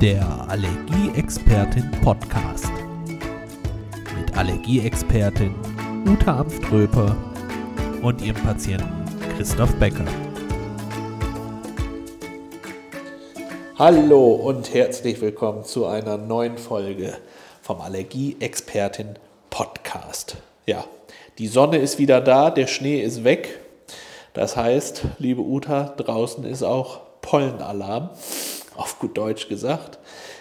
Der 0.00 0.46
Allergieexpertin 0.48 1.90
Podcast. 2.02 2.70
Mit 4.14 4.36
Allergieexpertin 4.36 5.54
Uta 6.06 6.40
Amströper 6.40 7.16
und 8.02 8.20
ihrem 8.20 8.36
Patienten 8.42 9.06
Christoph 9.34 9.74
Becker. 9.76 10.04
Hallo 13.78 14.32
und 14.32 14.74
herzlich 14.74 15.18
willkommen 15.22 15.64
zu 15.64 15.86
einer 15.86 16.18
neuen 16.18 16.58
Folge 16.58 17.16
vom 17.62 17.80
Allergieexpertin 17.80 19.18
Podcast. 19.48 20.36
Ja, 20.66 20.84
die 21.38 21.48
Sonne 21.48 21.78
ist 21.78 21.98
wieder 21.98 22.20
da, 22.20 22.50
der 22.50 22.66
Schnee 22.66 23.00
ist 23.00 23.24
weg. 23.24 23.60
Das 24.34 24.58
heißt, 24.58 25.04
liebe 25.18 25.40
Uta, 25.40 25.94
draußen 25.96 26.44
ist 26.44 26.62
auch 26.62 27.00
Pollenalarm 27.22 28.10
auf 28.76 28.98
gut 28.98 29.16
Deutsch 29.16 29.48
gesagt. 29.48 29.98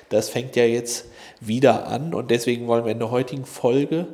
Das 0.09 0.29
fängt 0.29 0.55
ja 0.55 0.65
jetzt 0.65 1.05
wieder 1.39 1.87
an 1.87 2.13
und 2.13 2.31
deswegen 2.31 2.67
wollen 2.67 2.85
wir 2.85 2.91
in 2.91 2.99
der 2.99 3.11
heutigen 3.11 3.45
Folge 3.45 4.07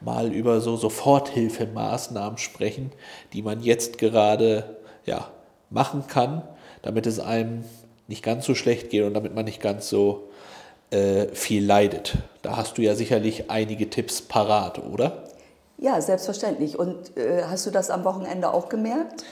mal 0.00 0.32
über 0.32 0.60
so 0.60 0.76
Soforthilfemaßnahmen 0.76 2.38
sprechen, 2.38 2.92
die 3.32 3.42
man 3.42 3.60
jetzt 3.60 3.98
gerade 3.98 4.76
ja, 5.04 5.30
machen 5.70 6.06
kann, 6.06 6.42
damit 6.82 7.06
es 7.06 7.18
einem 7.18 7.64
nicht 8.06 8.22
ganz 8.22 8.46
so 8.46 8.54
schlecht 8.54 8.90
geht 8.90 9.04
und 9.04 9.14
damit 9.14 9.34
man 9.34 9.44
nicht 9.44 9.60
ganz 9.60 9.88
so 9.88 10.28
äh, 10.90 11.26
viel 11.34 11.64
leidet. 11.64 12.14
Da 12.42 12.56
hast 12.56 12.78
du 12.78 12.82
ja 12.82 12.94
sicherlich 12.94 13.50
einige 13.50 13.90
Tipps 13.90 14.22
parat, 14.22 14.78
oder? 14.78 15.24
Ja, 15.76 16.00
selbstverständlich. 16.00 16.78
Und 16.78 17.16
äh, 17.16 17.44
hast 17.44 17.66
du 17.66 17.70
das 17.70 17.90
am 17.90 18.04
Wochenende 18.04 18.52
auch 18.52 18.68
gemerkt? 18.68 19.24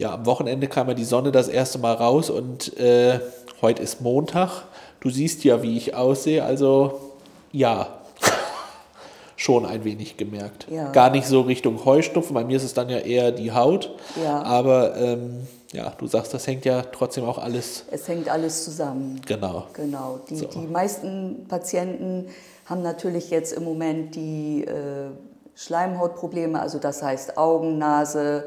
Ja, 0.00 0.14
am 0.14 0.24
Wochenende 0.24 0.66
kam 0.66 0.88
ja 0.88 0.94
die 0.94 1.04
Sonne 1.04 1.30
das 1.30 1.48
erste 1.48 1.78
Mal 1.78 1.92
raus 1.92 2.30
und 2.30 2.74
äh, 2.78 3.20
Heute 3.60 3.82
ist 3.82 4.00
Montag. 4.00 4.62
Du 5.00 5.10
siehst 5.10 5.44
ja, 5.44 5.62
wie 5.62 5.76
ich 5.76 5.94
aussehe. 5.94 6.42
Also 6.42 7.12
ja, 7.52 8.00
schon 9.36 9.66
ein 9.66 9.84
wenig 9.84 10.16
gemerkt. 10.16 10.66
Ja. 10.70 10.90
Gar 10.92 11.10
nicht 11.10 11.26
so 11.26 11.42
Richtung 11.42 11.84
Heuschnupfen. 11.84 12.32
Bei 12.32 12.42
mir 12.42 12.56
ist 12.56 12.62
es 12.62 12.72
dann 12.72 12.88
ja 12.88 12.96
eher 12.96 13.32
die 13.32 13.52
Haut. 13.52 13.94
Ja. 14.24 14.42
Aber 14.42 14.96
ähm, 14.96 15.46
ja, 15.72 15.92
du 15.98 16.06
sagst, 16.06 16.32
das 16.32 16.46
hängt 16.46 16.64
ja 16.64 16.80
trotzdem 16.80 17.24
auch 17.24 17.36
alles. 17.36 17.84
Es 17.90 18.08
hängt 18.08 18.30
alles 18.30 18.64
zusammen. 18.64 19.20
Genau. 19.26 19.66
Genau. 19.74 20.20
Die, 20.30 20.36
so. 20.36 20.46
die 20.46 20.66
meisten 20.66 21.44
Patienten 21.46 22.28
haben 22.64 22.80
natürlich 22.80 23.28
jetzt 23.28 23.52
im 23.52 23.64
Moment 23.64 24.14
die 24.14 24.64
äh, 24.64 25.10
Schleimhautprobleme, 25.54 26.58
also 26.58 26.78
das 26.78 27.02
heißt 27.02 27.36
Augen, 27.36 27.76
Nase, 27.76 28.44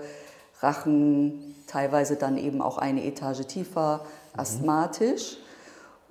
Rachen, 0.64 1.56
teilweise 1.68 2.16
dann 2.16 2.38
eben 2.38 2.62
auch 2.62 2.78
eine 2.78 3.04
Etage 3.06 3.46
tiefer, 3.46 4.06
asthmatisch. 4.36 5.38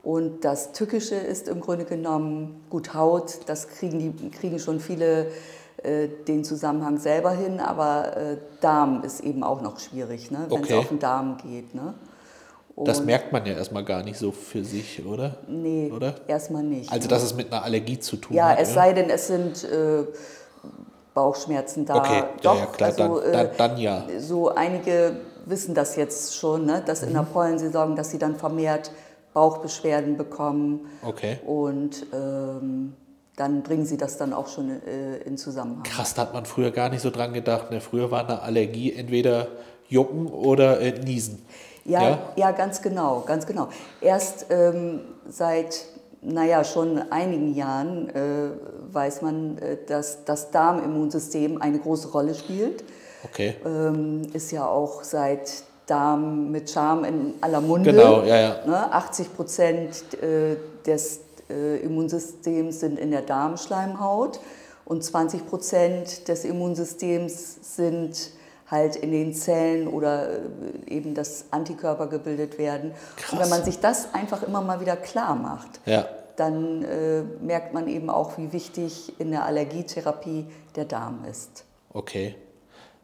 Und 0.02 0.44
das 0.44 0.72
Tückische 0.72 1.14
ist 1.14 1.48
im 1.48 1.60
Grunde 1.60 1.84
genommen 1.84 2.64
gut 2.70 2.92
Haut, 2.92 3.40
das 3.46 3.68
kriegen, 3.68 3.98
die, 3.98 4.30
kriegen 4.30 4.58
schon 4.58 4.80
viele 4.80 5.28
äh, 5.82 6.08
den 6.26 6.44
Zusammenhang 6.44 6.98
selber 6.98 7.32
hin, 7.32 7.60
aber 7.60 8.16
äh, 8.16 8.36
Darm 8.60 9.02
ist 9.04 9.20
eben 9.20 9.44
auch 9.44 9.62
noch 9.62 9.78
schwierig, 9.78 10.30
ne, 10.30 10.46
wenn 10.48 10.58
okay. 10.58 10.72
es 10.72 10.78
auf 10.78 10.88
den 10.88 10.98
Darm 10.98 11.36
geht. 11.38 11.74
Ne? 11.74 11.94
das 12.76 13.04
merkt 13.04 13.32
man 13.32 13.44
ja 13.46 13.52
erstmal 13.52 13.84
gar 13.84 14.02
nicht 14.02 14.18
so 14.18 14.32
für 14.32 14.64
sich, 14.64 15.04
oder? 15.04 15.36
Nee, 15.46 15.92
oder? 15.94 16.14
erstmal 16.26 16.62
nicht. 16.62 16.90
Also, 16.90 17.08
dass 17.08 17.22
es 17.22 17.34
mit 17.34 17.52
einer 17.52 17.62
Allergie 17.62 17.98
zu 17.98 18.16
tun 18.16 18.36
ja, 18.36 18.48
hat. 18.48 18.58
Ja, 18.58 18.62
es 18.62 18.74
sei 18.74 18.92
denn, 18.92 19.10
es 19.10 19.26
sind 19.26 19.64
äh, 19.64 20.04
Bauchschmerzen 21.14 21.84
da. 21.84 21.96
Okay, 21.96 22.24
Doch, 22.42 22.58
ja, 22.58 22.66
klar, 22.66 22.90
also, 22.90 23.20
dann, 23.20 23.32
dann, 23.32 23.48
dann, 23.56 23.76
ja. 23.78 24.04
So 24.18 24.54
einige 24.54 25.16
wissen 25.44 25.74
das 25.74 25.96
jetzt 25.96 26.36
schon, 26.36 26.66
ne? 26.66 26.82
dass 26.84 27.02
mhm. 27.02 27.08
in 27.08 27.12
der 27.14 27.22
mhm. 27.22 27.26
Pollensaison, 27.28 27.96
dass 27.96 28.10
sie 28.10 28.18
dann 28.18 28.36
vermehrt 28.36 28.90
Bauchbeschwerden 29.34 30.16
bekommen. 30.16 30.88
Okay. 31.02 31.38
Und 31.46 32.06
ähm, 32.12 32.94
dann 33.36 33.62
bringen 33.62 33.86
sie 33.86 33.96
das 33.96 34.18
dann 34.18 34.32
auch 34.32 34.48
schon 34.48 34.82
äh, 34.86 35.16
in 35.18 35.38
Zusammenhang. 35.38 35.84
Krass, 35.84 36.14
da 36.14 36.22
hat 36.22 36.34
man 36.34 36.44
früher 36.44 36.70
gar 36.70 36.90
nicht 36.90 37.00
so 37.00 37.10
dran 37.10 37.32
gedacht. 37.32 37.70
Ne? 37.70 37.80
Früher 37.80 38.10
war 38.10 38.24
eine 38.24 38.42
Allergie 38.42 38.92
entweder 38.92 39.48
Jucken 39.88 40.26
oder 40.26 40.80
äh, 40.80 40.98
Niesen. 41.00 41.44
Ja, 41.84 42.02
ja, 42.02 42.18
ja? 42.36 42.50
ganz 42.52 42.82
genau, 42.82 43.24
ganz 43.26 43.46
genau. 43.46 43.68
Erst 44.00 44.46
ähm, 44.50 45.00
seit, 45.28 45.86
naja, 46.22 46.62
schon 46.64 46.98
einigen 47.10 47.54
Jahren 47.54 48.08
äh, 48.10 48.50
weiß 48.92 49.22
man, 49.22 49.58
äh, 49.58 49.76
dass 49.86 50.24
das 50.24 50.50
Darmimmunsystem 50.50 51.60
eine 51.60 51.78
große 51.78 52.12
Rolle 52.12 52.34
spielt. 52.34 52.84
Okay. 53.24 53.56
Ähm, 53.64 54.22
ist 54.32 54.52
ja 54.52 54.66
auch 54.66 55.02
seit 55.02 55.64
Darm 55.86 56.50
mit 56.50 56.70
Charme 56.70 57.04
in 57.04 57.34
aller 57.40 57.60
Munde. 57.60 57.92
Genau, 57.92 58.22
ja, 58.22 58.36
ja. 58.36 58.66
Ne? 58.66 58.92
80 58.92 59.34
Prozent 59.34 60.22
äh, 60.22 60.56
des 60.86 61.20
äh, 61.50 61.78
Immunsystems 61.78 62.80
sind 62.80 62.98
in 62.98 63.10
der 63.10 63.22
Darmschleimhaut 63.22 64.38
und 64.84 65.02
20 65.02 65.46
Prozent 65.48 66.28
des 66.28 66.44
Immunsystems 66.44 67.76
sind 67.76 68.30
halt 68.72 68.96
in 68.96 69.12
den 69.12 69.34
Zellen 69.34 69.86
oder 69.86 70.30
äh, 70.30 70.38
eben 70.88 71.14
das 71.14 71.44
Antikörper 71.52 72.08
gebildet 72.08 72.58
werden. 72.58 72.92
Krass. 73.16 73.32
Und 73.32 73.38
wenn 73.38 73.48
man 73.50 73.64
sich 73.64 73.78
das 73.78 74.12
einfach 74.14 74.42
immer 74.42 74.62
mal 74.62 74.80
wieder 74.80 74.96
klar 74.96 75.36
macht, 75.36 75.78
ja. 75.86 76.06
dann 76.36 76.82
äh, 76.82 77.22
merkt 77.40 77.74
man 77.74 77.86
eben 77.86 78.10
auch, 78.10 78.38
wie 78.38 78.52
wichtig 78.52 79.12
in 79.20 79.30
der 79.30 79.44
Allergietherapie 79.44 80.46
der 80.74 80.86
Darm 80.86 81.24
ist. 81.30 81.64
Okay. 81.92 82.34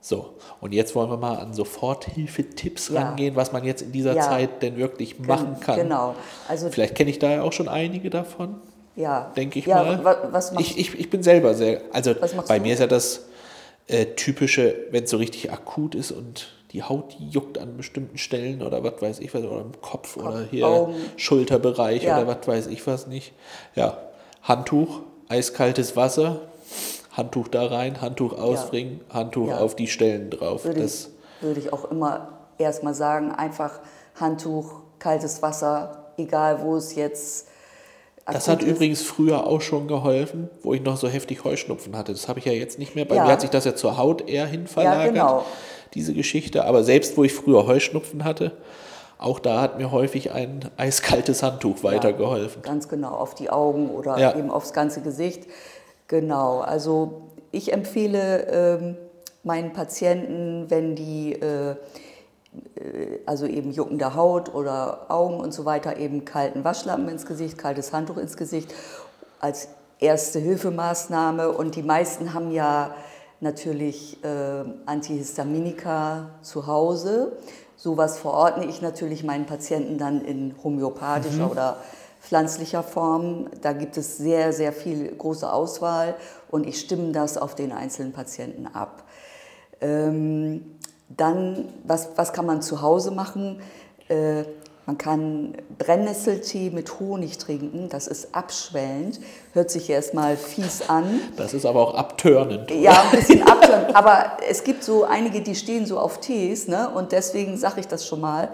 So, 0.00 0.36
und 0.60 0.72
jetzt 0.72 0.94
wollen 0.94 1.10
wir 1.10 1.16
mal 1.16 1.36
an 1.38 1.52
Soforthilfetipps 1.52 2.88
ja. 2.88 3.02
rangehen, 3.02 3.36
was 3.36 3.52
man 3.52 3.64
jetzt 3.64 3.82
in 3.82 3.92
dieser 3.92 4.14
ja. 4.14 4.22
Zeit 4.22 4.62
denn 4.62 4.76
wirklich 4.76 5.18
machen 5.18 5.58
kann. 5.60 5.76
Genau. 5.76 6.14
Also 6.48 6.70
Vielleicht 6.70 6.94
kenne 6.94 7.10
ich 7.10 7.18
da 7.18 7.30
ja 7.30 7.42
auch 7.42 7.52
schon 7.52 7.68
einige 7.68 8.08
davon. 8.08 8.56
Ja. 8.96 9.32
Denke 9.36 9.58
ich 9.58 9.66
ja, 9.66 9.82
mal. 9.82 10.16
Was 10.30 10.52
ich, 10.58 10.78
ich, 10.78 10.98
ich 10.98 11.10
bin 11.10 11.22
selber 11.22 11.54
sehr. 11.54 11.82
Also 11.92 12.14
bei 12.46 12.58
du? 12.58 12.64
mir 12.64 12.72
ist 12.72 12.80
ja 12.80 12.86
das 12.86 13.27
äh, 13.88 14.06
typische, 14.14 14.86
wenn 14.90 15.04
es 15.04 15.10
so 15.10 15.16
richtig 15.16 15.50
akut 15.50 15.94
ist 15.94 16.12
und 16.12 16.52
die 16.72 16.82
Haut 16.82 17.16
juckt 17.18 17.58
an 17.58 17.76
bestimmten 17.76 18.18
Stellen 18.18 18.62
oder 18.62 18.84
was 18.84 19.00
weiß 19.00 19.20
ich 19.20 19.32
was, 19.34 19.42
oder 19.42 19.62
im 19.62 19.72
Kopf, 19.80 20.14
Kopf 20.14 20.16
oder 20.18 20.42
hier 20.50 20.66
Augen. 20.66 20.94
Schulterbereich 21.16 22.02
ja. 22.04 22.18
oder 22.18 22.26
was 22.26 22.46
weiß 22.46 22.66
ich 22.66 22.86
was 22.86 23.06
nicht. 23.06 23.32
Ja, 23.74 23.96
Handtuch, 24.42 25.00
eiskaltes 25.28 25.96
Wasser, 25.96 26.42
Handtuch 27.12 27.48
da 27.48 27.66
rein, 27.66 28.00
Handtuch 28.00 28.38
ausbringen, 28.38 29.00
ja. 29.08 29.14
Handtuch 29.14 29.48
ja. 29.48 29.58
auf 29.58 29.74
die 29.74 29.88
Stellen 29.88 30.30
drauf. 30.30 30.64
Würde, 30.64 30.82
das 30.82 31.08
ich, 31.40 31.42
würde 31.42 31.60
ich 31.60 31.72
auch 31.72 31.90
immer 31.90 32.38
erstmal 32.58 32.94
sagen, 32.94 33.32
einfach 33.32 33.80
Handtuch, 34.14 34.82
kaltes 34.98 35.40
Wasser, 35.42 36.12
egal 36.18 36.62
wo 36.62 36.76
es 36.76 36.94
jetzt. 36.94 37.48
Das 38.32 38.48
hat 38.48 38.62
ist. 38.62 38.68
übrigens 38.68 39.02
früher 39.02 39.46
auch 39.46 39.60
schon 39.60 39.88
geholfen, 39.88 40.50
wo 40.62 40.74
ich 40.74 40.82
noch 40.82 40.96
so 40.96 41.08
heftig 41.08 41.44
Heuschnupfen 41.44 41.96
hatte. 41.96 42.12
Das 42.12 42.28
habe 42.28 42.38
ich 42.38 42.44
ja 42.44 42.52
jetzt 42.52 42.78
nicht 42.78 42.94
mehr. 42.94 43.04
Bei 43.04 43.16
ja. 43.16 43.24
mir 43.24 43.32
hat 43.32 43.40
sich 43.40 43.50
das 43.50 43.64
ja 43.64 43.74
zur 43.74 43.96
Haut 43.96 44.28
eher 44.28 44.46
hin 44.46 44.66
verlagert, 44.66 45.16
ja, 45.16 45.26
genau. 45.26 45.44
diese 45.94 46.12
Geschichte. 46.12 46.64
Aber 46.64 46.84
selbst 46.84 47.16
wo 47.16 47.24
ich 47.24 47.32
früher 47.32 47.66
Heuschnupfen 47.66 48.24
hatte, 48.24 48.52
auch 49.18 49.38
da 49.38 49.60
hat 49.60 49.78
mir 49.78 49.90
häufig 49.90 50.32
ein 50.32 50.60
eiskaltes 50.76 51.42
Handtuch 51.42 51.82
weitergeholfen. 51.82 52.62
Ja, 52.64 52.70
ganz 52.70 52.88
genau, 52.88 53.10
auf 53.10 53.34
die 53.34 53.50
Augen 53.50 53.90
oder 53.90 54.18
ja. 54.18 54.36
eben 54.36 54.50
aufs 54.50 54.72
ganze 54.72 55.00
Gesicht. 55.00 55.44
Genau, 56.06 56.60
also 56.60 57.22
ich 57.50 57.72
empfehle 57.72 58.46
ähm, 58.50 58.96
meinen 59.42 59.72
Patienten, 59.72 60.66
wenn 60.68 60.94
die 60.94 61.32
äh, 61.32 61.70
äh, 61.70 61.76
also 63.26 63.46
eben 63.46 63.72
juckende 63.72 64.14
Haut 64.14 64.54
oder 64.54 65.10
Augen 65.10 65.40
und 65.40 65.52
so 65.52 65.64
weiter, 65.64 65.96
eben 65.96 66.24
kalten 66.24 66.64
Waschlappen 66.64 67.08
ins 67.08 67.26
Gesicht, 67.26 67.58
kaltes 67.58 67.92
Handtuch 67.92 68.16
ins 68.16 68.36
Gesicht 68.36 68.74
als 69.40 69.68
erste 69.98 70.38
Hilfemaßnahme. 70.38 71.50
Und 71.50 71.76
die 71.76 71.82
meisten 71.82 72.34
haben 72.34 72.50
ja 72.50 72.94
natürlich 73.40 74.22
äh, 74.24 74.64
Antihistaminika 74.86 76.30
zu 76.42 76.66
Hause. 76.66 77.32
Sowas 77.76 78.18
verordne 78.18 78.66
ich 78.66 78.82
natürlich 78.82 79.22
meinen 79.22 79.46
Patienten 79.46 79.98
dann 79.98 80.20
in 80.20 80.54
homöopathischer 80.62 81.44
mhm. 81.44 81.50
oder 81.50 81.76
pflanzlicher 82.20 82.82
Form. 82.82 83.48
Da 83.62 83.72
gibt 83.72 83.96
es 83.96 84.18
sehr, 84.18 84.52
sehr 84.52 84.72
viel 84.72 85.14
große 85.16 85.50
Auswahl 85.50 86.16
und 86.50 86.66
ich 86.66 86.80
stimme 86.80 87.12
das 87.12 87.38
auf 87.38 87.54
den 87.54 87.72
einzelnen 87.72 88.12
Patienten 88.12 88.66
ab. 88.66 89.04
Ähm, 89.80 90.77
dann, 91.08 91.68
was, 91.84 92.10
was 92.16 92.32
kann 92.32 92.46
man 92.46 92.62
zu 92.62 92.82
Hause 92.82 93.10
machen? 93.10 93.60
Äh, 94.08 94.44
man 94.88 94.96
kann 94.96 95.54
Brennnesseltee 95.76 96.70
mit 96.70 96.98
Honig 96.98 97.36
trinken, 97.36 97.90
das 97.90 98.06
ist 98.06 98.34
abschwellend, 98.34 99.20
hört 99.52 99.70
sich 99.70 99.90
erstmal 99.90 100.38
fies 100.38 100.88
an. 100.88 101.20
Das 101.36 101.52
ist 101.52 101.66
aber 101.66 101.86
auch 101.86 101.94
abtörnend. 101.94 102.70
Ja, 102.70 103.02
ein 103.02 103.10
bisschen 103.10 103.42
abtörnend, 103.42 103.94
aber 103.94 104.38
es 104.48 104.64
gibt 104.64 104.82
so 104.82 105.04
einige, 105.04 105.42
die 105.42 105.54
stehen 105.54 105.84
so 105.84 105.98
auf 105.98 106.20
Tees 106.20 106.68
ne? 106.68 106.88
und 106.88 107.12
deswegen 107.12 107.58
sage 107.58 107.80
ich 107.80 107.86
das 107.86 108.06
schon 108.06 108.22
mal. 108.22 108.48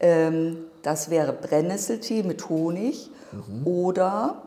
Ähm, 0.00 0.64
das 0.80 1.10
wäre 1.10 1.34
Brennnesseltee 1.34 2.22
mit 2.22 2.48
Honig 2.48 3.10
mhm. 3.32 3.66
oder 3.66 4.42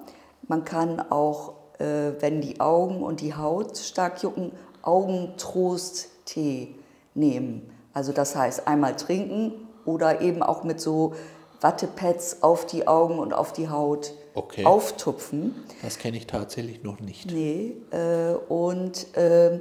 man 0.47 0.63
kann 0.63 0.99
auch, 1.11 1.53
äh, 1.77 2.13
wenn 2.19 2.41
die 2.41 2.59
Augen 2.59 3.03
und 3.03 3.21
die 3.21 3.35
Haut 3.35 3.77
stark 3.77 4.23
jucken, 4.23 4.53
Augentrosttee 4.81 6.73
nehmen. 7.17 7.69
Also 7.93 8.13
das 8.13 8.35
heißt 8.35 8.67
einmal 8.67 8.95
trinken 8.95 9.53
oder 9.85 10.21
eben 10.21 10.43
auch 10.43 10.63
mit 10.63 10.79
so 10.79 11.15
Wattepads 11.61 12.43
auf 12.43 12.65
die 12.65 12.87
Augen 12.87 13.19
und 13.19 13.33
auf 13.33 13.51
die 13.53 13.69
Haut 13.69 14.13
okay. 14.35 14.63
auftupfen. 14.65 15.55
Das 15.81 15.97
kenne 15.97 16.17
ich 16.17 16.27
tatsächlich 16.27 16.83
noch 16.83 16.99
nicht. 16.99 17.31
Nee, 17.31 17.73
äh, 17.91 18.33
und 18.47 19.15
äh, 19.17 19.59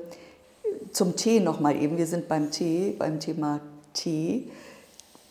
zum 0.93 1.17
Tee 1.17 1.41
nochmal 1.41 1.77
eben, 1.77 1.97
wir 1.97 2.07
sind 2.07 2.29
beim 2.29 2.51
Tee, 2.51 2.95
beim 2.99 3.21
Thema 3.21 3.61
Tee. 3.95 4.51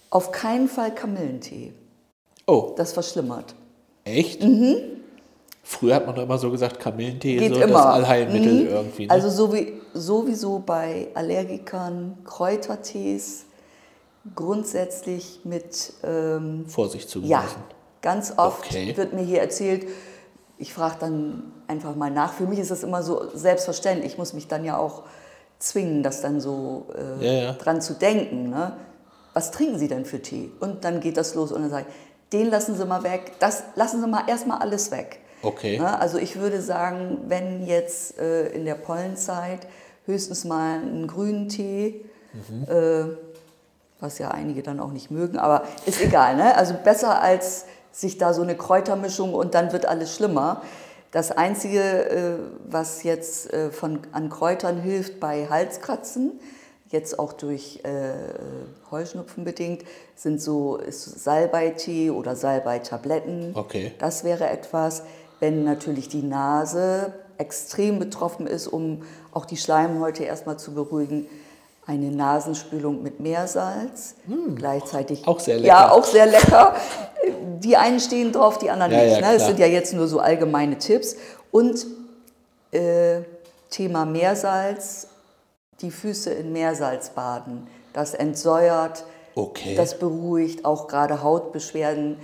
Auf 0.10 0.31
keinen 0.31 0.68
Fall 0.68 0.94
Kamillentee. 0.94 1.74
Oh. 2.48 2.74
Das 2.77 2.94
verschlimmert. 2.94 3.56
Echt? 4.04 4.44
Mhm. 4.44 4.77
Früher 5.67 5.95
hat 5.95 6.06
man 6.06 6.13
doch 6.13 6.21
immer 6.21 6.38
so 6.38 6.51
gesagt, 6.51 6.79
Kamillentee 6.79 7.38
Geht 7.38 7.51
ist 7.51 7.57
so 7.57 7.63
immer. 7.63 7.73
das 7.73 7.85
Allheilmittel 7.85 8.53
mhm. 8.53 8.67
irgendwie. 8.67 9.07
Ne? 9.07 9.12
Also 9.12 9.31
so 9.31 9.51
wie, 9.51 9.73
sowieso 9.95 10.59
bei 10.59 11.07
Allergikern, 11.15 12.19
Kräutertees, 12.23 13.45
grundsätzlich 14.35 15.39
mit 15.44 15.94
ähm, 16.03 16.65
Vorsicht 16.67 17.09
zu 17.09 17.19
Ja, 17.21 17.44
ganz 18.03 18.33
oft 18.38 18.63
okay. 18.63 18.95
wird 18.95 19.13
mir 19.13 19.23
hier 19.23 19.41
erzählt, 19.41 19.88
ich 20.59 20.71
frage 20.71 20.97
dann 21.00 21.51
einfach 21.65 21.95
mal 21.95 22.12
nach. 22.12 22.33
Für 22.33 22.45
mich 22.45 22.59
ist 22.59 22.69
das 22.69 22.83
immer 22.83 23.01
so 23.01 23.23
selbstverständlich. 23.33 24.12
Ich 24.12 24.17
muss 24.19 24.33
mich 24.33 24.47
dann 24.47 24.65
ja 24.65 24.77
auch 24.77 25.01
zwingen, 25.57 26.03
das 26.03 26.21
dann 26.21 26.39
so 26.39 26.85
äh, 26.95 27.25
ja, 27.25 27.33
ja. 27.44 27.51
dran 27.53 27.81
zu 27.81 27.95
denken. 27.95 28.51
Ne? 28.51 28.73
Was 29.33 29.50
trinken 29.50 29.79
Sie 29.79 29.88
denn 29.88 30.06
für 30.06 30.21
Tee? 30.21 30.51
Und 30.59 30.85
dann 30.85 31.00
geht 31.00 31.17
das 31.17 31.33
los 31.33 31.51
und 31.51 31.63
dann 31.63 31.71
sage 31.71 31.88
ich, 31.89 31.95
den 32.33 32.51
lassen 32.51 32.75
Sie 32.75 32.85
mal 32.85 33.01
weg, 33.01 33.33
das 33.39 33.63
lassen 33.73 34.00
Sie 34.00 34.07
mal 34.07 34.29
erstmal 34.29 34.59
alles 34.59 34.91
weg. 34.91 35.21
Okay. 35.45 35.80
Ne? 35.80 36.00
Also 36.00 36.18
ich 36.18 36.38
würde 36.39 36.62
sagen, 36.62 37.19
wenn 37.27 37.65
jetzt 37.65 38.19
äh, 38.19 38.47
in 38.47 38.65
der 38.65 38.75
Pollenzeit 38.75 39.68
höchstens 40.06 40.45
mal 40.45 40.80
einen 40.80 41.07
grünen 41.07 41.50
Tee, 41.50 42.06
mhm. 42.33 42.63
äh, 42.68 43.15
was 44.00 44.19
ja 44.19 44.31
einige 44.31 44.62
dann 44.62 44.80
auch 44.80 44.92
nicht 44.92 45.12
mögen, 45.12 45.38
aber 45.38 45.63
ist 45.86 46.01
egal. 46.01 46.36
Ne? 46.36 46.56
Also 46.56 46.75
besser 46.83 47.21
als 47.21 47.65
sich 47.92 48.18
da 48.18 48.33
so 48.33 48.42
eine 48.42 48.56
Kräutermischung 48.56 49.33
und 49.33 49.56
dann 49.56 49.71
wird 49.71 49.86
alles 49.86 50.13
schlimmer. 50.13 50.62
Das 51.12 51.31
Einzige, 51.31 51.80
äh, 51.80 52.33
was 52.68 53.03
jetzt 53.03 53.53
äh, 53.53 53.71
von, 53.71 54.00
an 54.12 54.30
Kräutern 54.30 54.81
hilft 54.81 55.19
bei 55.21 55.48
Halskratzen, 55.50 56.39
jetzt 56.89 57.18
auch 57.19 57.33
durch 57.33 57.81
äh, 57.83 58.13
Heuschnupfen 58.91 59.45
bedingt, 59.45 59.83
sind 60.15 60.41
so 60.41 60.80
Salbeitee 60.89 62.09
oder 62.09 62.36
Salbeitabletten. 62.36 63.51
Okay. 63.53 63.94
Das 63.98 64.24
wäre 64.24 64.50
etwas, 64.50 65.03
wenn 65.39 65.63
natürlich 65.63 66.07
die 66.09 66.23
Nase 66.23 67.13
extrem 67.37 67.99
betroffen 67.99 68.47
ist, 68.47 68.67
um 68.67 69.03
auch 69.33 69.45
die 69.45 69.57
Schleimhäute 69.57 70.23
erstmal 70.23 70.57
zu 70.57 70.73
beruhigen, 70.73 71.27
eine 71.87 72.09
Nasenspülung 72.09 73.03
mit 73.03 73.19
Meersalz. 73.19 74.15
Hm, 74.27 74.55
Gleichzeitig. 74.55 75.27
Auch 75.27 75.39
sehr 75.39 75.55
lecker. 75.57 75.67
Ja, 75.67 75.91
auch 75.91 76.03
sehr 76.05 76.25
lecker. 76.25 76.75
Die 77.59 77.77
einen 77.77 77.99
stehen 77.99 78.31
drauf, 78.31 78.57
die 78.57 78.69
anderen 78.71 78.91
Ja, 78.91 79.03
nicht. 79.03 79.19
ja, 79.21 79.27
ne? 79.31 79.37
Das 79.37 79.45
sind 79.45 79.59
ja 79.59 79.67
jetzt 79.67 79.93
nur 79.93 80.07
so 80.07 80.19
allgemeine 80.19 80.77
Tipps. 80.79 81.15
Und 81.51 81.85
äh, 82.71 83.19
Thema 83.69 84.05
Meersalz, 84.05 85.07
die 85.81 85.91
Füße 85.91 86.31
in 86.31 86.53
Meersalz 86.53 87.09
baden. 87.09 87.67
Das 87.93 88.13
entsäuert, 88.13 89.05
Okay. 89.35 89.75
das 89.75 89.99
beruhigt, 89.99 90.63
auch 90.65 90.88
gerade 90.88 91.21
Hautbeschwerden. 91.21 92.17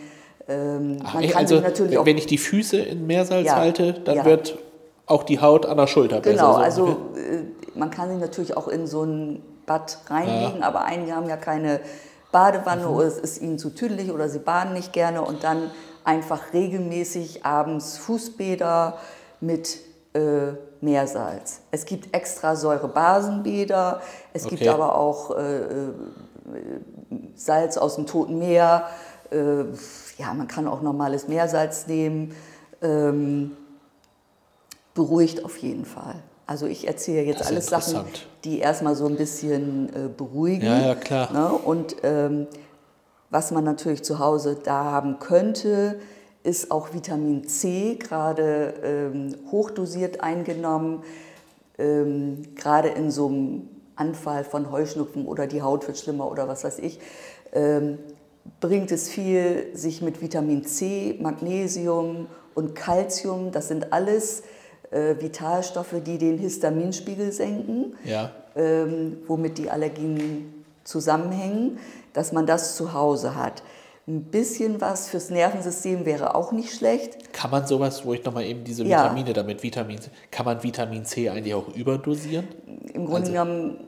Ähm, 0.48 0.98
Ach, 1.04 1.14
kann 1.14 1.32
also, 1.36 1.56
sich 1.56 1.64
natürlich 1.64 1.98
auch 1.98 2.06
wenn 2.06 2.18
ich 2.18 2.26
die 2.26 2.38
Füße 2.38 2.78
in 2.78 3.06
Meersalz 3.08 3.48
Ja, 3.48 3.56
halte, 3.58 3.94
dann 3.94 4.18
ja. 4.18 4.26
wird 4.26 4.58
auch 5.06 5.24
die 5.24 5.40
Haut 5.40 5.66
an 5.66 5.78
der 5.78 5.88
Schulter 5.88 6.20
besser. 6.22 6.36
Genau, 6.36 6.54
so 6.54 6.60
also 6.60 6.84
ungefähr. 6.86 7.34
äh, 7.34 7.44
man 7.76 7.92
kann 7.92 8.10
sich 8.10 8.20
natürlich 8.20 8.58
auch 8.58 8.68
in 8.68 8.88
so 8.88 9.04
ein 9.04 9.42
Bad 9.66 10.00
reinlegen, 10.08 10.64
aber 10.64 10.84
einige 10.86 11.16
haben 11.16 11.30
ja 11.30 11.38
keine 11.38 11.80
Badewanne 12.32 12.86
Mhm. 12.88 12.94
oder 12.96 13.06
es 13.08 13.18
ist 13.18 13.42
ihnen 13.42 13.60
zu 13.60 13.70
tüdelig 13.70 14.12
oder 14.12 14.30
sie 14.30 14.40
baden 14.40 14.74
nicht 14.74 14.94
gerne 14.94 15.22
und 15.22 15.44
dann 15.44 15.70
einfach 16.04 16.54
regelmäßig 16.54 17.46
abends 17.46 17.98
Fußbäder 18.00 18.98
mit 19.40 19.78
äh, 20.14 20.54
Meersalz. 20.82 21.62
Es 21.72 21.86
gibt 21.86 22.14
extra 22.16 22.56
Säurebasenbäder, 22.56 24.02
es 24.34 24.48
gibt 24.48 24.62
Okay. 24.62 24.70
aber 24.72 24.96
auch 24.98 25.38
äh, 25.38 25.60
äh, 25.62 25.68
Salz 27.36 27.78
aus 27.78 27.96
dem 27.96 28.06
Toten 28.08 28.40
Meer. 28.40 28.86
Äh, 29.32 29.66
ja, 30.18 30.34
man 30.34 30.48
kann 30.48 30.68
auch 30.68 30.82
normales 30.82 31.28
Meersalz 31.28 31.88
nehmen. 31.88 32.36
Ähm, 32.82 33.52
beruhigt 34.94 35.46
auf 35.46 35.58
jeden 35.58 35.86
Fall. 35.86 36.16
Also 36.48 36.66
ich 36.66 36.88
erzähle 36.88 37.24
jetzt 37.24 37.46
alles 37.46 37.68
Sachen, 37.68 38.04
die 38.44 38.60
erstmal 38.60 38.96
so 38.96 39.06
ein 39.08 39.16
bisschen 39.16 39.88
äh, 39.90 40.10
beruhigen. 40.10 40.66
Ja, 40.66 40.88
ja, 40.88 40.96
klar. 40.96 41.32
Ne? 41.32 41.50
Und 41.50 41.96
ähm, 42.04 42.48
was 43.30 43.52
man 43.52 43.64
natürlich 43.64 44.04
zu 44.04 44.20
Hause 44.20 44.58
da 44.62 44.84
haben 44.84 45.20
könnte, 45.20 46.00
ist 46.44 46.72
auch 46.72 46.94
Vitamin 46.94 47.48
C, 47.48 47.96
gerade 47.96 48.74
ähm, 48.84 49.36
hochdosiert 49.52 50.22
eingenommen, 50.22 51.04
ähm, 51.78 52.42
gerade 52.56 52.90
in 52.90 53.12
so 53.12 53.28
einem 53.28 53.70
Anfall 53.96 54.44
von 54.44 54.72
Heuschnupfen 54.72 55.28
oder 55.28 55.48
die 55.48 55.62
Haut 55.62 55.88
wird 55.88 55.98
schlimmer 55.98 56.30
oder 56.30 56.48
was 56.48 56.64
weiß 56.64 56.80
ich, 56.80 57.00
ähm, 57.54 58.00
bringt 58.60 58.92
es 58.92 59.10
viel, 59.10 59.68
sich 59.74 60.02
mit 60.02 60.22
Vitamin 60.22 60.66
C, 60.66 61.18
Magnesium 61.20 62.28
und 62.56 62.76
Calcium, 62.76 63.52
das 63.52 63.68
sind 63.68 63.92
alles 63.94 64.44
äh, 64.92 65.16
Vitalstoffe, 65.20 65.96
die 66.06 66.18
den 66.18 66.38
Histaminspiegel 66.38 67.32
senken, 67.32 67.96
ja. 68.04 68.32
ähm, 68.56 69.18
womit 69.28 69.58
die 69.58 69.70
Allergien 69.70 70.64
zusammenhängen, 70.84 71.78
dass 72.14 72.32
man 72.34 72.46
das 72.46 72.76
zu 72.76 72.94
Hause 72.94 73.36
hat. 73.36 73.64
Ein 74.08 74.24
bisschen 74.24 74.82
was 74.82 75.08
fürs 75.08 75.30
Nervensystem 75.30 76.06
wäre 76.06 76.36
auch 76.36 76.52
nicht 76.52 76.74
schlecht. 76.74 77.32
Kann 77.34 77.52
man 77.52 77.68
sowas, 77.68 78.04
wo 78.04 78.14
ich 78.14 78.26
nochmal 78.26 78.44
eben 78.46 78.64
diese 78.64 78.84
Ja. 78.84 79.04
Vitamine 79.04 79.32
damit 79.34 79.62
Vitamin 79.64 80.02
C, 80.02 80.10
kann 80.32 80.46
man 80.46 80.62
Vitamin 80.64 81.06
C 81.06 81.30
eigentlich 81.30 81.54
auch 81.54 81.74
überdosieren? 81.76 82.48
Im 82.94 83.06
Grunde 83.06 83.22
Also- 83.22 83.32
genommen, 83.32 83.88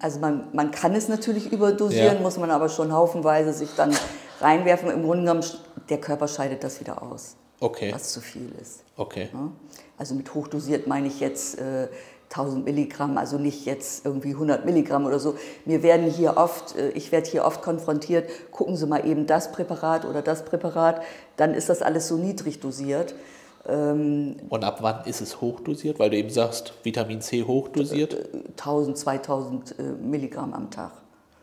also 0.00 0.18
man, 0.20 0.48
man 0.52 0.70
kann 0.70 0.94
es 0.94 1.08
natürlich 1.08 1.52
überdosieren, 1.52 2.16
Ja. 2.16 2.20
muss 2.20 2.36
man 2.36 2.50
aber 2.50 2.68
schon 2.68 2.92
haufenweise 2.92 3.52
sich 3.52 3.70
dann 3.76 3.94
reinwerfen. 4.40 4.90
Im 4.90 5.02
Grunde 5.04 5.24
genommen, 5.24 5.44
der 5.88 5.98
Körper 6.00 6.28
scheidet 6.28 6.64
das 6.64 6.80
wieder 6.80 7.02
aus, 7.02 7.36
Okay, 7.60 7.92
was 7.94 8.12
zu 8.12 8.20
viel 8.20 8.50
ist. 8.60 8.82
okay. 8.96 9.28
Also 9.98 10.14
mit 10.14 10.34
hochdosiert 10.34 10.86
meine 10.86 11.06
ich 11.06 11.20
jetzt 11.20 11.58
äh, 11.60 11.86
1000 12.30 12.64
Milligramm, 12.64 13.18
also 13.18 13.36
nicht 13.38 13.66
jetzt 13.66 14.04
irgendwie 14.06 14.30
100 14.30 14.64
Milligramm 14.64 15.04
oder 15.06 15.18
so. 15.20 15.36
Mir 15.66 15.82
werden 15.82 16.06
hier 16.10 16.38
oft, 16.38 16.74
äh, 16.76 16.88
ich 16.90 17.12
werde 17.12 17.28
hier 17.30 17.44
oft 17.44 17.62
konfrontiert, 17.62 18.28
gucken 18.50 18.74
Sie 18.76 18.86
mal 18.86 19.06
eben 19.06 19.26
das 19.26 19.52
Präparat 19.52 20.04
oder 20.06 20.22
das 20.22 20.44
Präparat, 20.44 21.02
dann 21.36 21.54
ist 21.54 21.68
das 21.68 21.82
alles 21.82 22.08
so 22.08 22.16
niedrig 22.16 22.58
dosiert. 22.60 23.14
Ähm, 23.68 24.36
Und 24.48 24.64
ab 24.64 24.78
wann 24.80 25.04
ist 25.04 25.20
es 25.20 25.40
hochdosiert? 25.40 25.98
Weil 25.98 26.10
du 26.10 26.16
eben 26.16 26.30
sagst, 26.30 26.74
Vitamin 26.82 27.20
C 27.20 27.44
hochdosiert. 27.44 28.16
1000, 28.58 28.98
2000 28.98 29.78
äh, 29.78 29.82
Milligramm 30.02 30.52
am 30.52 30.70
Tag. 30.70 30.92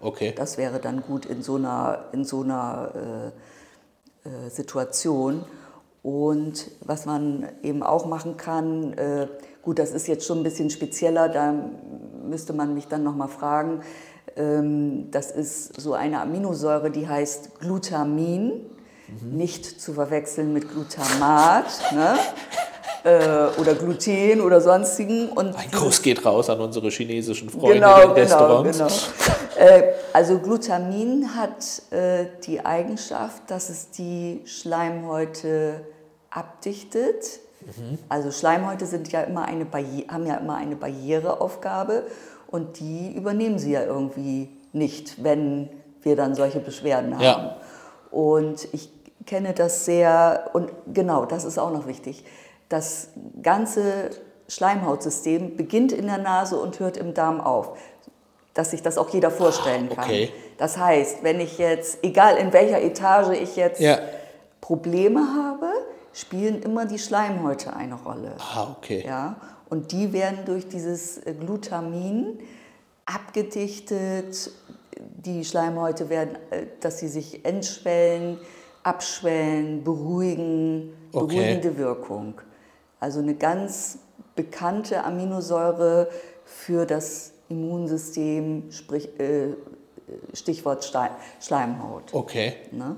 Okay. 0.02 0.34
Das 0.36 0.58
wäre 0.58 0.80
dann 0.80 1.02
gut 1.02 1.26
in 1.26 1.42
so 1.42 1.56
einer, 1.56 2.06
in 2.12 2.24
so 2.24 2.42
einer 2.42 3.32
äh, 4.26 4.28
äh, 4.30 4.50
Situation. 4.50 5.44
Und 6.02 6.72
was 6.82 7.06
man 7.06 7.50
eben 7.62 7.84
auch 7.84 8.06
machen 8.06 8.38
kann, 8.38 8.94
äh, 8.94 9.28
gut, 9.62 9.80
das 9.80 9.92
ist 9.92 10.08
jetzt 10.08 10.26
schon 10.26 10.40
ein 10.40 10.44
bisschen 10.44 10.70
spezieller, 10.70 11.28
da 11.28 11.54
müsste 12.26 12.54
man 12.54 12.74
mich 12.74 12.88
dann 12.88 13.04
nochmal 13.04 13.28
fragen. 13.28 13.82
Ähm, 14.38 15.12
das 15.12 15.32
ist 15.32 15.80
so 15.80 15.94
eine 15.94 16.22
Aminosäure, 16.22 16.92
die 16.92 17.08
heißt 17.08 17.60
Glutamin, 17.60 18.62
nicht 19.22 19.82
zu 19.82 19.94
verwechseln 19.94 20.54
mit 20.54 20.70
Glutamat 20.72 21.66
ne? 21.94 22.18
äh, 23.04 23.60
oder 23.60 23.76
Gluten 23.76 24.42
oder 24.42 24.62
sonstigen. 24.62 25.30
Und 25.30 25.56
Ein 25.56 25.72
Kuss 25.72 26.02
geht 26.02 26.26
raus 26.26 26.50
an 26.50 26.60
unsere 26.60 26.90
chinesischen 26.90 27.50
Freunde 27.50 27.76
Genau, 27.76 27.96
in 28.02 28.16
den 28.16 28.26
genau, 28.28 28.62
Restaurants. 28.64 29.08
genau. 29.58 29.70
Äh, 29.70 29.84
also 30.14 30.40
Glutamin 30.40 31.36
hat 31.36 31.82
äh, 31.92 32.26
die 32.46 32.66
Eigenschaft, 32.66 33.44
dass 33.48 33.70
es 33.70 33.92
die 33.92 34.42
Schleimhäute 34.46 35.82
abdichtet. 36.30 37.40
Also 38.08 38.32
Schleimhäute 38.32 38.86
sind 38.86 39.12
ja 39.12 39.22
immer 39.22 39.46
eine 39.46 39.66
Barri 39.66 40.06
haben 40.10 40.26
ja 40.26 40.36
immer 40.36 40.56
eine 40.56 40.76
Barriereaufgabe 40.76 42.04
und 42.48 42.80
die 42.80 43.12
übernehmen 43.14 43.60
sie 43.60 43.74
ja 43.74 43.84
irgendwie 43.84 44.50
nicht, 44.72 45.24
wenn 45.24 45.70
wir 46.02 46.16
dann 46.16 46.36
solche 46.36 46.60
Beschwerden 46.60 47.16
haben. 47.16 47.24
Ja. 47.24 47.58
Und 48.12 48.68
ich 48.72 48.99
kenne 49.30 49.54
das 49.54 49.86
sehr, 49.86 50.50
und 50.54 50.72
genau, 50.92 51.26
das 51.26 51.46
ist 51.46 51.60
auch 51.60 51.72
noch 51.72 51.86
wichtig. 51.86 52.26
Das 52.68 53.10
ganze 53.44 54.10
Schleimhautsystem 54.48 55.56
beginnt 55.56 55.92
in 55.92 56.08
der 56.08 56.18
Nase 56.18 56.60
und 56.60 56.80
hört 56.80 56.98
im 56.98 57.14
Darm 57.14 57.40
auf. 57.40 57.78
Dass 58.56 58.72
sich 58.72 58.82
das 58.82 58.98
auch 58.98 59.10
jeder 59.10 59.30
vorstellen 59.30 59.90
kann. 59.90 60.04
okay. 60.04 60.32
Das 60.58 60.78
heißt, 60.78 61.24
wenn 61.24 61.40
ich 61.40 61.60
jetzt, 61.60 62.00
egal 62.04 62.38
in 62.38 62.52
welcher 62.52 62.82
Etage 62.82 63.38
ich 63.40 63.56
jetzt 63.56 63.80
Ja. 63.80 64.00
Probleme 64.62 65.22
habe, 65.22 65.68
spielen 66.12 66.64
immer 66.64 66.86
die 66.86 67.00
Schleimhäute 67.00 67.74
eine 67.76 67.96
Rolle. 67.96 68.34
Ah, 68.40 68.76
okay. 68.76 69.04
Ja? 69.06 69.36
Und 69.70 69.92
die 69.92 70.12
werden 70.12 70.40
durch 70.46 70.68
dieses 70.68 71.22
Glutamin 71.40 72.40
abgedichtet, 73.06 74.52
die 74.98 75.46
Schleimhäute 75.46 76.10
werden, 76.10 76.36
äh, 76.50 76.66
dass 76.80 76.98
sie 77.00 77.08
sich 77.08 77.46
entschwellen, 77.46 78.40
abschwellen, 78.84 79.84
beruhigen, 79.84 80.94
okay. 81.12 81.36
beruhigende 81.36 81.78
Wirkung. 81.78 82.42
Also 83.00 83.20
eine 83.20 83.36
ganz 83.36 84.00
bekannte 84.36 85.04
Aminosäure 85.04 86.10
für 86.46 86.86
das 86.86 87.32
Immunsystem, 87.50 88.72
sprich, 88.72 89.08
äh, 89.20 89.56
Stichwort 90.34 90.92
Schleimhaut. 91.40 92.14
Okay. 92.14 92.54
Ne? 92.72 92.96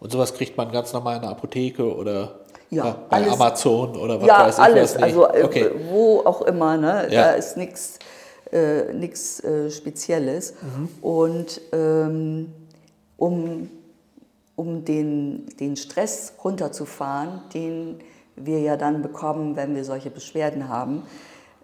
Und 0.00 0.12
sowas 0.12 0.34
kriegt 0.34 0.56
man 0.56 0.70
ganz 0.70 0.92
normal 0.92 1.16
in 1.16 1.22
der 1.22 1.30
Apotheke 1.30 1.94
oder 1.94 2.40
ja, 2.70 2.96
bei 3.08 3.16
alles, 3.16 3.32
Amazon 3.32 3.96
oder 3.96 4.20
was 4.20 4.26
ja, 4.26 4.46
weiß 4.46 4.54
ich 4.54 4.64
alles, 4.64 4.94
was 4.94 5.02
also 5.02 5.26
äh, 5.28 5.42
okay. 5.42 5.70
wo 5.88 6.20
auch 6.24 6.42
immer, 6.42 6.76
ne? 6.76 7.08
Ja. 7.10 7.24
da 7.24 7.30
ist 7.32 7.56
nichts 7.56 7.98
äh, 8.52 8.90
äh, 8.90 9.70
Spezielles. 9.70 10.54
Mhm. 10.60 10.88
Und 11.02 11.60
ähm, 11.72 12.52
um, 13.16 13.70
um 14.58 14.84
den, 14.84 15.46
den 15.60 15.76
Stress 15.76 16.32
runterzufahren, 16.42 17.42
den 17.54 18.00
wir 18.34 18.58
ja 18.58 18.76
dann 18.76 19.02
bekommen, 19.02 19.54
wenn 19.54 19.76
wir 19.76 19.84
solche 19.84 20.10
Beschwerden 20.10 20.68
haben, 20.68 21.04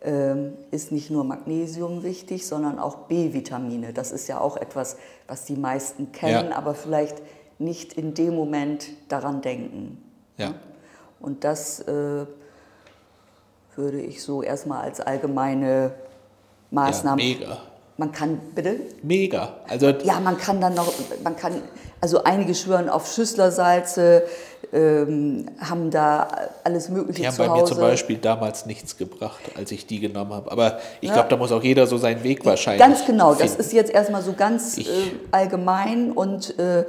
ähm, 0.01 0.53
ist 0.71 0.93
nicht 0.93 1.11
nur 1.11 1.25
Magnesium 1.25 2.05
wichtig, 2.05 2.47
sondern 2.47 2.79
auch 2.79 3.09
B-Vitamine. 3.09 3.93
Das 3.93 4.13
ist 4.13 4.29
ja 4.29 4.41
auch 4.41 4.57
etwas, 4.57 4.97
was 5.27 5.45
die 5.45 5.57
meisten 5.57 6.13
kennen, 6.13 6.51
ja. 6.51 6.57
aber 6.57 6.77
vielleicht 6.77 7.21
nicht 7.59 7.95
in 7.95 8.15
dem 8.15 8.37
Moment 8.37 8.87
daran 9.09 9.43
denken. 9.43 10.01
Ja. 10.39 10.55
Und 11.19 11.43
das 11.43 11.81
äh, 11.81 12.27
würde 13.75 14.01
ich 14.01 14.23
so 14.23 14.45
erstmal 14.45 14.83
als 14.83 15.01
allgemeine 15.01 15.95
Maßnahme. 16.71 17.21
Ja, 17.21 17.39
mega. 17.39 17.59
Man 17.97 18.11
kann, 18.11 18.41
bitte? 18.55 18.77
Mega. 19.03 19.55
Also 19.69 19.91
ja, 19.91 20.19
man 20.19 20.37
kann 20.37 20.61
dann 20.61 20.75
noch, 20.75 20.93
man 21.23 21.37
kann, 21.37 21.63
also 22.01 22.25
einige 22.25 22.55
schwören 22.55 22.89
auf 22.89 23.13
Schüsslersalze, 23.13 24.25
ähm, 24.73 25.47
haben 25.61 25.91
da 25.91 26.27
alles 26.65 26.89
Mögliche 26.89 27.21
Die 27.23 27.29
haben 27.29 27.37
bei 27.37 27.49
mir 27.49 27.65
zum 27.65 27.79
Beispiel 27.79 28.19
damals 28.19 28.67
nichts 28.67 28.97
gebracht, 28.97 29.41
als 29.57 29.71
ich 29.71 29.87
die 29.87 30.01
genommen 30.01 30.33
habe. 30.33 30.51
Aber 30.51 30.81
ich 31.01 31.09
ja. 31.09 31.15
glaube, 31.15 31.29
da 31.29 31.37
muss 31.37 31.53
auch 31.53 31.63
jeder 31.63 31.87
so 31.87 31.97
seinen 31.97 32.25
Weg 32.25 32.45
wahrscheinlich. 32.45 32.85
Ganz 32.85 33.07
genau, 33.07 33.35
finden. 33.35 33.55
das 33.57 33.67
ist 33.67 33.73
jetzt 33.73 33.93
erstmal 33.93 34.23
so 34.23 34.33
ganz 34.33 34.77
äh, 34.79 34.83
allgemein 35.31 36.11
und 36.11 36.59
äh, 36.59 36.85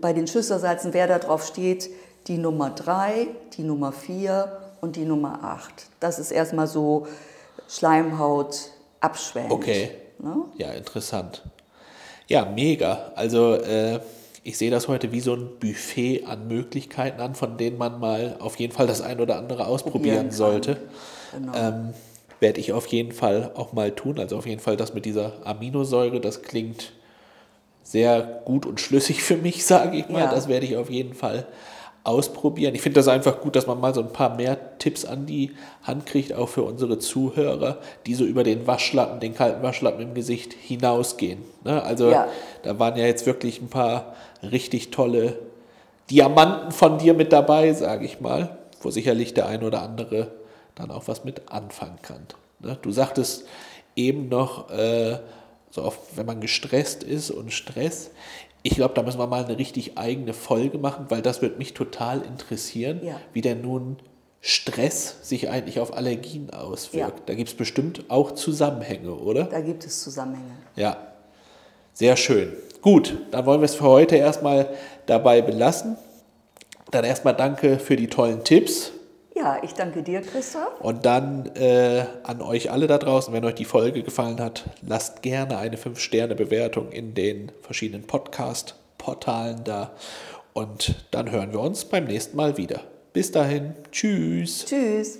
bei 0.00 0.14
den 0.14 0.26
Schüsslersalzen, 0.26 0.94
wer 0.94 1.06
da 1.06 1.18
drauf 1.18 1.46
steht, 1.46 1.90
die 2.26 2.38
Nummer 2.38 2.70
3, 2.70 3.28
die 3.56 3.62
Nummer 3.62 3.92
4 3.92 4.50
und 4.80 4.96
die 4.96 5.04
Nummer 5.04 5.40
8. 5.42 5.70
Das 6.00 6.18
ist 6.18 6.30
erstmal 6.30 6.66
so 6.66 7.06
Schleimhaut 7.68 8.70
abschwellend. 9.04 9.52
Okay. 9.52 9.90
Ne? 10.18 10.44
Ja, 10.56 10.72
interessant. 10.72 11.42
Ja, 12.28 12.44
mega. 12.46 13.12
Also 13.14 13.54
äh, 13.54 14.00
ich 14.42 14.58
sehe 14.58 14.70
das 14.70 14.88
heute 14.88 15.12
wie 15.12 15.20
so 15.20 15.34
ein 15.34 15.58
Buffet 15.58 16.24
an 16.26 16.48
Möglichkeiten 16.48 17.20
an, 17.20 17.34
von 17.34 17.56
denen 17.56 17.78
man 17.78 17.98
mal 17.98 18.36
auf 18.40 18.56
jeden 18.56 18.72
Fall 18.72 18.86
das 18.86 19.00
ein 19.00 19.20
oder 19.20 19.36
andere 19.36 19.66
ausprobieren 19.66 20.30
sollte. 20.30 20.76
Genau. 21.32 21.52
Ähm, 21.54 21.94
Werde 22.40 22.60
ich 22.60 22.72
auf 22.72 22.86
jeden 22.86 23.12
Fall 23.12 23.52
auch 23.54 23.72
mal 23.72 23.90
tun. 23.90 24.18
Also 24.18 24.36
auf 24.36 24.46
jeden 24.46 24.60
Fall 24.60 24.76
das 24.76 24.94
mit 24.94 25.04
dieser 25.04 25.46
Aminosäure, 25.46 26.20
das 26.20 26.42
klingt 26.42 26.92
sehr 27.82 28.22
gut 28.44 28.66
und 28.66 28.80
schlüssig 28.80 29.22
für 29.22 29.36
mich, 29.36 29.64
sage 29.66 29.96
ich 29.98 30.08
mal. 30.08 30.20
Ja. 30.20 30.30
Das 30.30 30.48
werde 30.48 30.66
ich 30.66 30.76
auf 30.76 30.90
jeden 30.90 31.14
Fall 31.14 31.46
ausprobieren. 32.04 32.74
Ich 32.74 32.82
finde 32.82 33.00
das 33.00 33.08
einfach 33.08 33.40
gut, 33.40 33.56
dass 33.56 33.66
man 33.66 33.80
mal 33.80 33.94
so 33.94 34.02
ein 34.02 34.12
paar 34.12 34.36
mehr 34.36 34.78
Tipps 34.78 35.06
an 35.06 35.24
die 35.24 35.52
Hand 35.82 36.04
kriegt, 36.04 36.34
auch 36.34 36.50
für 36.50 36.62
unsere 36.62 36.98
Zuhörer, 36.98 37.78
die 38.06 38.14
so 38.14 38.24
über 38.24 38.44
den 38.44 38.66
Waschlappen, 38.66 39.20
den 39.20 39.34
kalten 39.34 39.62
Waschlappen 39.62 40.02
im 40.02 40.14
Gesicht 40.14 40.52
hinausgehen. 40.52 41.42
Ne? 41.64 41.82
Also 41.82 42.10
ja. 42.10 42.28
da 42.62 42.78
waren 42.78 42.96
ja 42.96 43.06
jetzt 43.06 43.24
wirklich 43.24 43.62
ein 43.62 43.68
paar 43.68 44.14
richtig 44.42 44.90
tolle 44.90 45.38
Diamanten 46.10 46.72
von 46.72 46.98
dir 46.98 47.14
mit 47.14 47.32
dabei, 47.32 47.72
sage 47.72 48.04
ich 48.04 48.20
mal, 48.20 48.58
wo 48.82 48.90
sicherlich 48.90 49.32
der 49.32 49.46
ein 49.46 49.64
oder 49.64 49.80
andere 49.80 50.28
dann 50.74 50.90
auch 50.90 51.08
was 51.08 51.24
mit 51.24 51.50
anfangen 51.50 51.98
kann. 52.02 52.26
Ne? 52.60 52.76
Du 52.82 52.92
sagtest 52.92 53.46
eben 53.96 54.28
noch, 54.28 54.70
äh, 54.70 55.18
so 55.70 55.82
oft, 55.82 56.00
wenn 56.16 56.26
man 56.26 56.40
gestresst 56.40 57.02
ist 57.02 57.30
und 57.30 57.52
Stress, 57.52 58.10
ich 58.66 58.76
glaube, 58.76 58.94
da 58.94 59.02
müssen 59.02 59.18
wir 59.18 59.26
mal 59.26 59.44
eine 59.44 59.58
richtig 59.58 59.98
eigene 59.98 60.32
Folge 60.32 60.78
machen, 60.78 61.06
weil 61.10 61.20
das 61.20 61.42
wird 61.42 61.58
mich 61.58 61.74
total 61.74 62.22
interessieren, 62.22 63.00
ja. 63.04 63.20
wie 63.34 63.42
denn 63.42 63.60
nun 63.60 63.98
Stress 64.40 65.16
sich 65.22 65.50
eigentlich 65.50 65.80
auf 65.80 65.94
Allergien 65.94 66.48
auswirkt. 66.50 67.18
Ja. 67.18 67.24
Da 67.26 67.34
gibt 67.34 67.50
es 67.50 67.54
bestimmt 67.54 68.04
auch 68.08 68.32
Zusammenhänge, 68.32 69.14
oder? 69.14 69.44
Da 69.44 69.60
gibt 69.60 69.84
es 69.84 70.02
Zusammenhänge. 70.02 70.56
Ja, 70.76 70.96
sehr 71.92 72.16
schön. 72.16 72.54
Gut, 72.80 73.18
dann 73.32 73.44
wollen 73.44 73.60
wir 73.60 73.66
es 73.66 73.74
für 73.74 73.84
heute 73.84 74.16
erstmal 74.16 74.70
dabei 75.04 75.42
belassen. 75.42 75.98
Dann 76.90 77.04
erstmal 77.04 77.34
danke 77.34 77.78
für 77.78 77.96
die 77.96 78.08
tollen 78.08 78.44
Tipps. 78.44 78.92
Ja, 79.44 79.58
ich 79.62 79.74
danke 79.74 80.02
dir, 80.02 80.22
Christoph. 80.22 80.80
Und 80.80 81.04
dann 81.04 81.44
äh, 81.54 82.06
an 82.22 82.40
euch 82.40 82.70
alle 82.70 82.86
da 82.86 82.96
draußen, 82.96 83.34
wenn 83.34 83.44
euch 83.44 83.56
die 83.56 83.66
Folge 83.66 84.02
gefallen 84.02 84.40
hat, 84.40 84.64
lasst 84.80 85.20
gerne 85.20 85.58
eine 85.58 85.76
5-Sterne-Bewertung 85.76 86.90
in 86.90 87.12
den 87.12 87.52
verschiedenen 87.60 88.06
Podcast-Portalen 88.06 89.62
da. 89.64 89.92
Und 90.54 90.94
dann 91.10 91.30
hören 91.30 91.52
wir 91.52 91.60
uns 91.60 91.84
beim 91.84 92.04
nächsten 92.04 92.38
Mal 92.38 92.56
wieder. 92.56 92.80
Bis 93.12 93.32
dahin, 93.32 93.74
tschüss. 93.92 94.64
Tschüss. 94.64 95.18